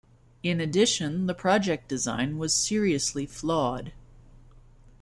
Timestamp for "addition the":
0.59-1.35